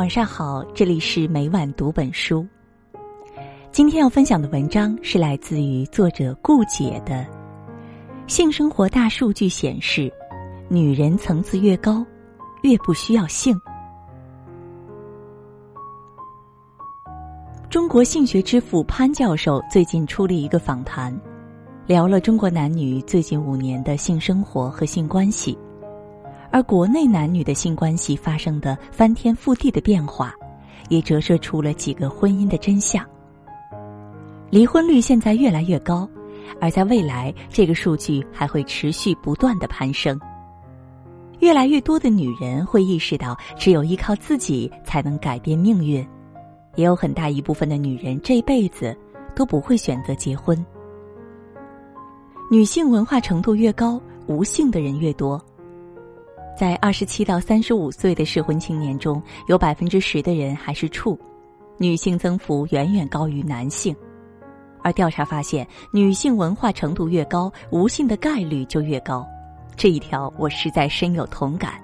[0.00, 2.46] 晚上好，这里是每晚读本书。
[3.70, 7.26] 今天要分享的文章是来自于作者顾姐的。
[8.26, 10.10] 性生活大数据显示，
[10.70, 12.02] 女人层次越高，
[12.62, 13.54] 越不需要性。
[17.68, 21.14] 中国性学之父潘教授最近出了一个访谈，
[21.86, 25.58] 聊了中国男女最近五年的性生活和性关系。
[26.52, 30.34] 而国内男女的性关系发生的翻天覆地的变化，
[30.88, 33.04] 也折射出了几个婚姻的真相。
[34.50, 36.08] 离婚率现在越来越高，
[36.60, 40.18] 而在未来，这个数据还会持续不断的攀升。
[41.38, 46.06] 越来越多的女人会意识到，只有依靠自己才能改变命运，
[46.74, 48.94] 也有很大一部分的女人这辈子
[49.34, 50.66] 都不会选择结婚。
[52.50, 55.40] 女性文化程度越高，无性的人越多。
[56.60, 61.18] 在二十七到三十五岁的适婚青年中，有百分之十的人还是处，
[61.78, 63.96] 女性增幅远远高于男性。
[64.82, 69.26] 而调查发现，女性文化程度越高，无性的概率就越高。
[69.74, 71.80] 这一条我实在深有同感。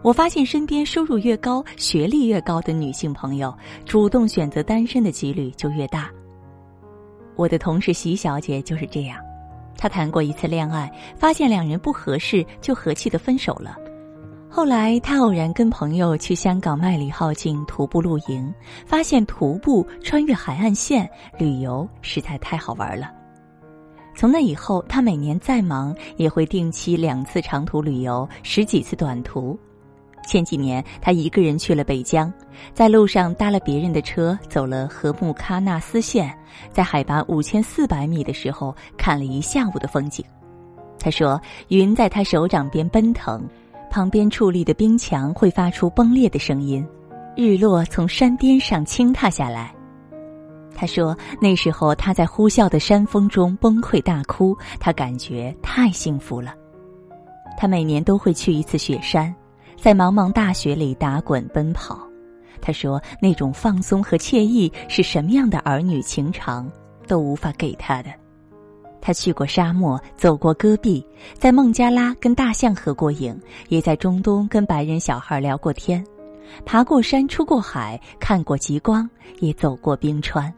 [0.00, 3.52] 我发现身边收入越高、学历越高的女性朋友，
[3.84, 6.08] 主动选择单身的几率就越大。
[7.34, 9.18] 我的同事席小姐就是这样。
[9.76, 13.76] 他谈过一次恋爱，发现两人不合适，就和气的分手了。
[14.48, 18.52] 后来，他偶然跟朋友去香港麦理浩径徒步露营，
[18.86, 23.10] 发现徒步穿越海岸线旅游实在太好玩了。
[24.14, 29.58] 从那以后，他每年再忙也会定期两次长途旅游，十几次短途。
[30.26, 32.32] 前几年，他一个人去了北疆，
[32.72, 36.32] 在路上搭了别人的车，走了禾木喀纳斯线，
[36.70, 40.24] 在海拔五千四百米的时候看了一下午的风景。
[40.98, 43.42] 他说：“云在他手掌边奔腾，
[43.90, 46.86] 旁边矗立的冰墙会发出崩裂的声音，
[47.36, 49.74] 日落从山巅上倾塌下来。”
[50.74, 56.54] 他说：“那时候他在呼啸的山峰中崩溃大哭，他感觉太幸福了。
[57.58, 59.34] 他每年都会去一次雪山。”
[59.82, 61.98] 在茫茫大雪里打滚奔跑，
[62.60, 66.70] 他说：“那种放松和惬意是什么样的儿女情长
[67.08, 68.08] 都无法给他的。”
[69.02, 71.04] 他去过沙漠，走过戈壁，
[71.34, 73.36] 在孟加拉跟大象合过影，
[73.70, 76.06] 也在中东跟白人小孩聊过天，
[76.64, 79.10] 爬过山，出过海，看过极光，
[79.40, 80.54] 也走过冰川。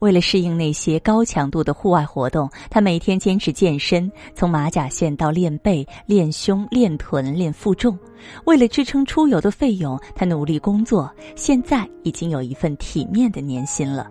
[0.00, 7.98] 为了适应那些高强度的户外活动，他每天坚持健身，从马甲线到练背、练胸、练臀、练负重。
[8.44, 14.06] 为了支撑出游的费用，他努力工作，现在已经有一份体面的年薪了。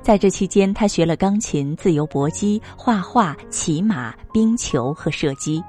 [0.00, 5.62] 在这期间，他学了钢琴、自由搏击、画画、骑马、冰球和射击。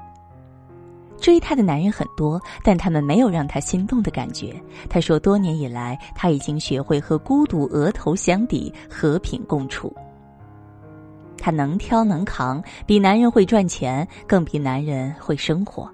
[1.20, 4.60] 追她的男人很多，但他们没有让她心动的感觉。
[4.88, 9.94] 她说，多年以来，她已经学会和孤独额头相抵，和平共处。
[11.38, 15.88] 她能挑能扛，比男人会赚钱，更比男人会生活。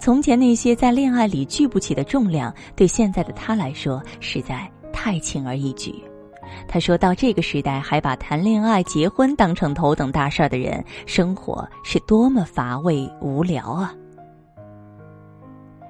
[0.00, 5.94] 从前那些在恋爱里聚不起的重量，对现在的她来说，实在太轻而易举。
[6.68, 13.94] 她说到这个时代，还把谈恋爱、结婚当成头等大事儿的人，生活是多么乏味无聊啊！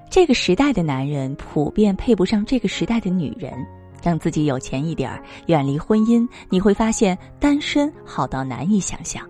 [0.09, 3.53] 这个时代的男人普遍配不上这个时代的女人，
[4.01, 9.27] 让自己有钱一点儿，远离婚姻，你会发现单身好到难以想象。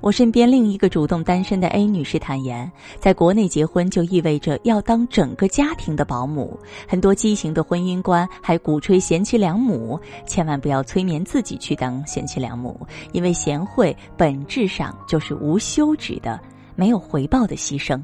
[0.00, 6.56] 我身边另一个主动单身的 A 女士坦言，在国内结婚就意味着要当整个家庭的保姆，
[6.86, 16.38] 很多畸形的婚姻观还鼓吹贤妻良母，千万不要催眠自己去当贤妻良母，因为贤惠本质上就是无休止的、
[16.76, 18.00] 没有回报的牺牲。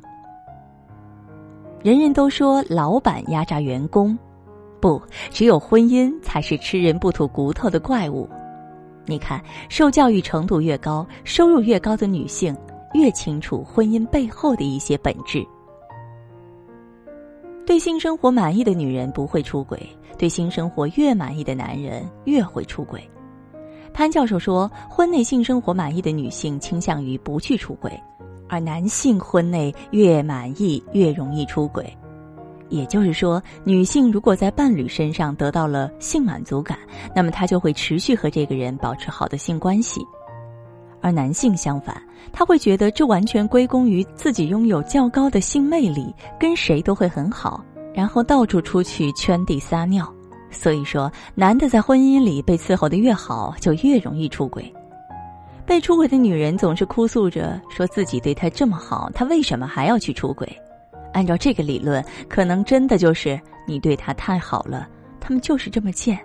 [1.85, 4.19] 人人都说老板压榨员工，
[4.81, 4.99] 不，
[5.31, 8.27] 只有婚姻才是吃人不吐骨头的怪物。
[9.05, 12.57] 你看，受教育程度越高、收入越高的女性，
[12.95, 15.45] 越清楚婚姻背后的一些本质。
[17.67, 23.07] 对性生活满意的女人不会出轨，对性生活越满意的男人越会出轨。
[23.93, 27.93] 潘教授说，婚内性生活满意的女性倾向于不去出轨。
[28.49, 31.97] 而男性婚内越满意越容易出轨，
[32.69, 36.79] 也就是说，女性如果在伴侣身上得到了性满足感，
[37.15, 40.01] 那么她就会持续和这个人保持好的性关系；
[41.01, 42.01] 而男性相反，
[42.33, 47.63] 他会觉得这完全归功于自己拥有较高的性魅力，跟谁都会很好，
[47.95, 50.11] 然后到处出去圈地撒尿。
[50.51, 54.73] 所以说，男的在婚姻里被伺候的越好，就越容易出轨。
[55.67, 60.47] 被出轨的女人总是哭诉着，说自己对他这么好，他为什么还要去出轨？
[61.13, 64.89] 按照这个理论，可能真的就是你对他太好了，
[65.21, 66.19] 他们就是这么贱。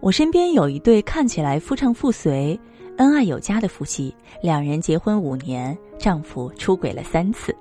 [0.00, 2.58] 我身边有一对看起来夫唱妇随、
[2.98, 7.56] 恩爱有加的夫妻，两人结婚五年，丈夫出轨了三次，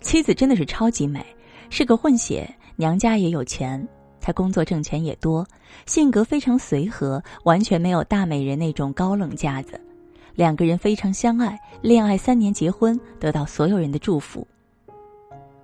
[0.00, 1.24] 妻子真的是超级美，
[1.68, 3.86] 是个混血，娘家也有钱，
[4.24, 5.46] 他工作挣钱也多，
[5.84, 9.78] 性格非常随和，完全没有大美人那种高冷架子。
[10.34, 14.46] 两个人非常相爱，恋爱三年结婚，得到所有人的祝福。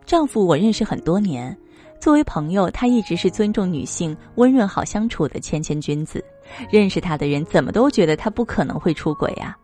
[0.05, 1.57] 丈夫我认识很多年，
[1.99, 6.23] 作为朋友，他一直是尊重女性、温润好相处的谦谦君子。
[6.71, 9.57] 认识他的人怎么都觉得他不可能会出轨呀。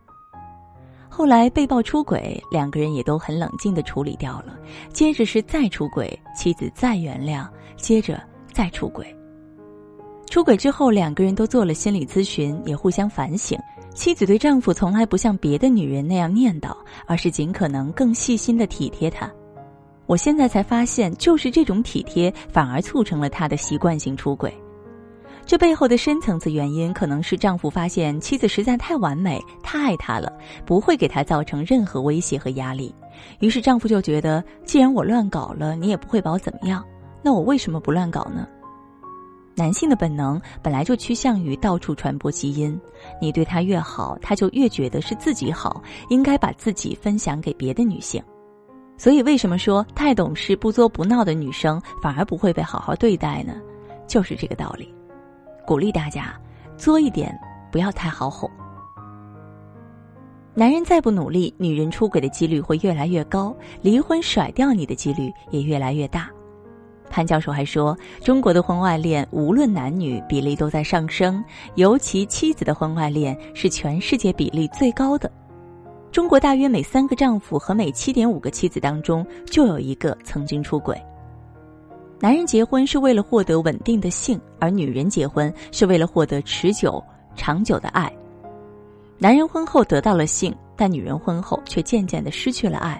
[1.07, 4.57] 后来被曝出轨，两个人也都很冷静的处理掉了。
[4.91, 8.21] 接着是再出轨，妻子再原谅，接着
[8.57, 9.05] 再出轨。
[10.25, 13.55] 出轨之后，两个人都做了心理咨询，也互相反省。
[13.93, 16.75] 妻子对丈夫从来不像别的女人那样念叨，
[17.05, 19.31] 而是尽可能更细心的体贴他。
[20.07, 24.51] 我现在才发现，就是这种体贴反而促成了他的习惯性出轨。
[25.45, 30.33] 这背后的深层次原因，可能是丈夫发现妻子实在太完美、太爱他了，
[30.65, 32.93] 不会给他造成任何威胁和压力。
[33.39, 36.83] 于是丈夫就觉得，既然我乱搞了，你也不会把我怎么样，
[37.27, 38.47] 那我为什么不乱搞呢？
[39.53, 42.79] 男性的本能本来就趋向于到处传播基因，
[43.19, 48.23] 你对他越好，他就越觉得是自己好，应该把自己分享给别的女性。
[48.95, 53.55] 所以，为什么说太懂事、不作不闹的女生反而不会被好好对待呢？
[54.07, 54.95] 就是这个道理。
[55.65, 56.33] 鼓励大家
[56.77, 57.37] 作一点，
[57.73, 58.49] 不要太好哄。
[60.53, 66.29] 男人再不努力，女人出轨的几率会越来越高，离婚甩掉你的几率也越来越大。
[67.09, 71.43] 潘教授还说，中国的婚外恋无论男女比例都在上升，
[71.75, 75.31] 尤其妻子的婚外恋是全世界比例最高的。
[76.11, 80.99] 中国大约每三个丈夫和每七点五个妻子当中就有一个曾经出轨。
[82.19, 87.03] 男人结婚是为了获得稳定的性，而女人结婚是为了获得持久、
[87.35, 88.11] 长久的爱。
[89.19, 92.99] 男人婚后得到了性，但女人婚后却渐渐的失去了爱。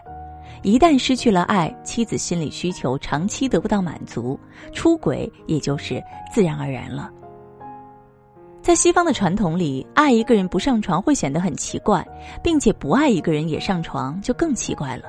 [0.64, 4.40] 一旦失去了爱，妻子心理需求长期得不到满足，
[4.74, 7.10] 出轨也就是自然而然了。
[8.62, 12.06] 在西方的传统里，爱一个人不上床会显得很奇怪，
[12.44, 15.06] 并且不爱一个人也上床就更奇怪了。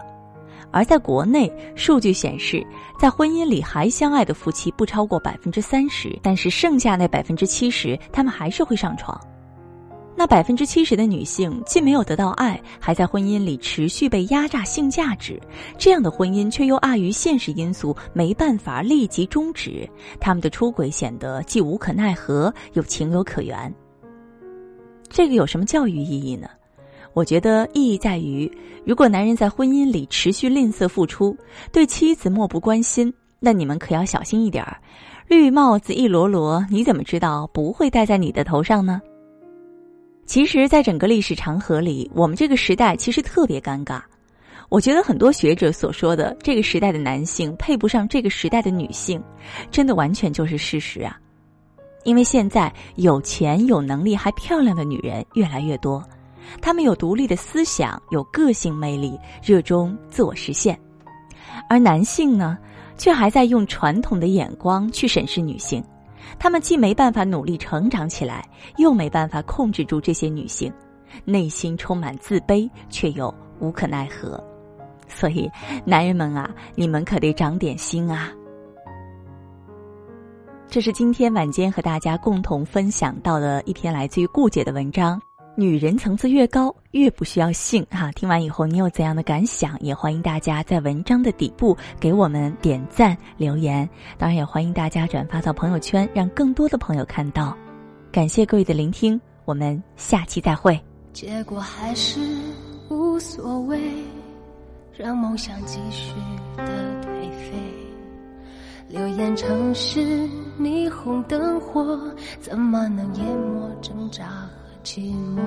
[0.70, 2.64] 而在国内，数据显示，
[3.00, 9.18] 在婚姻里还相爱的夫妻不超过百分之三十，但是剩下那百分之七十，他们还是会上床。
[10.18, 15.40] 那百分之七十的女性既没有得到爱，还在婚姻里持续被压榨性价值，
[15.78, 19.88] 这样的婚姻却又碍于现实因素没办法立即终止，
[20.18, 23.72] 他们的出轨显得既无可奈何又情有可原。
[25.08, 26.48] 这个有什么教育意义呢？
[27.12, 28.50] 我觉得意义在于，
[28.84, 31.36] 如果男人在婚姻里持续吝啬付出，
[31.70, 34.76] 对妻子漠不关心，那你们可要小心一点儿。
[35.28, 39.00] 绿帽子一摞摞，你怎么知道不会戴在你的头上呢？
[40.28, 44.02] 其实，在整个历史长河里，我们这个时代其实特别尴尬。
[44.68, 49.18] 我觉得很多学者所说的这个时代的男性配不上这个时代的女性，
[49.70, 51.18] 真的完全就是事实啊！
[52.04, 56.06] 因为现在有钱、有能力还漂亮的女人越来越多，
[56.60, 60.78] 她们有独立的思想，有个性魅力，热衷自我实现，
[61.70, 62.58] 而男性呢，
[62.98, 65.82] 却还在用传统的眼光去审视女性。
[66.36, 68.44] 他们既没办法努力成长起来，
[68.76, 70.72] 又没办法控制住这些女性，
[71.24, 74.42] 内心充满自卑，却又无可奈何。
[75.06, 75.50] 所以，
[75.84, 78.32] 男人们啊，你们可得长点心啊！
[80.68, 85.18] 这是今天晚间和大家共同分享到的一篇来自于顾姐的文章。
[85.60, 88.12] 女人层次越高，越不需要性哈。
[88.12, 89.76] 听完以后，你有怎样的感想？
[89.80, 93.90] 也欢迎大家在文章的底部给我们点赞留言。
[94.16, 97.58] 当然，也欢迎大家转发到朋友圈，让更多的朋友看到。
[98.12, 100.80] 感谢各位的聆听，我们下期再会。
[101.12, 102.20] 结果还是
[102.88, 103.80] 无所谓，
[104.96, 106.12] 让梦想继续
[106.56, 106.62] 的
[107.02, 107.52] 颓废。
[108.88, 112.00] 留言城市霓虹灯火，
[112.38, 114.48] 怎么能淹没挣扎？
[114.88, 115.42] 寂寞，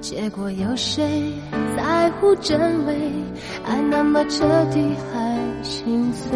[0.00, 1.30] 结果有谁
[1.76, 2.94] 在乎真伪？
[3.66, 4.80] 爱那么彻底，
[5.12, 6.30] 还心碎。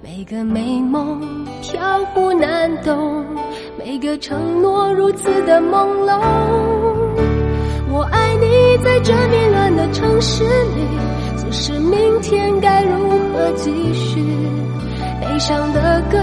[0.00, 3.26] 每个美梦飘忽难懂，
[3.76, 6.20] 每个承诺如此的朦胧。
[7.90, 10.86] 我爱你，在这迷乱的城市里，
[11.36, 14.24] 只是明天该如何继续？
[15.20, 16.16] 悲伤的歌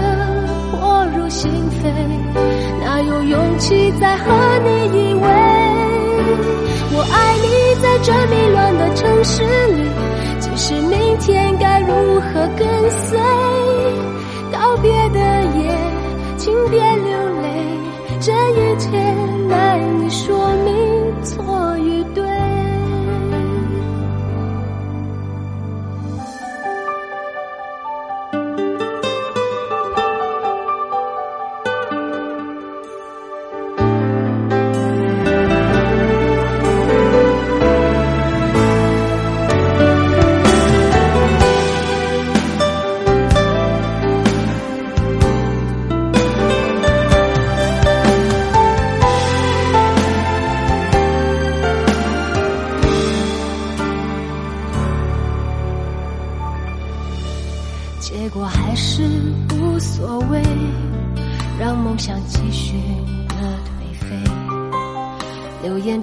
[0.70, 1.52] 迫入心
[1.82, 1.92] 扉，
[3.02, 4.24] 有勇气再和
[4.64, 5.26] 你依偎。
[6.90, 7.46] 我爱你，
[7.82, 9.42] 在这迷乱的城市
[9.74, 9.78] 里，
[10.40, 13.18] 即使明天该如何跟随，
[14.50, 15.60] 告别的夜，
[16.36, 17.37] 请别流泪。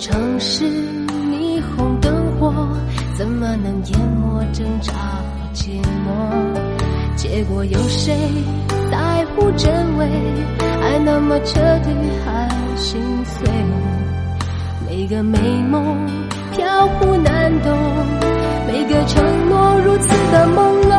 [0.08, 0.66] 城市
[1.32, 2.54] 霓虹灯火
[3.18, 6.14] 怎么能淹没挣扎和寂寞？
[7.16, 8.16] 结果有谁
[8.92, 10.08] 在乎真伪
[10.84, 11.90] 爱那么彻底
[12.24, 13.50] 还心碎？
[14.88, 15.40] 每个美
[15.72, 15.98] 梦
[16.52, 17.76] 飘忽难懂
[18.68, 20.95] 每个承诺如此的朦胧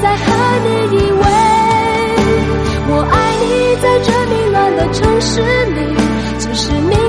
[0.00, 0.24] 再和
[0.64, 1.22] 你依偎。
[2.90, 5.42] 我爱你在这冰冷的城市
[5.74, 5.78] 里
[6.38, 7.07] 只是你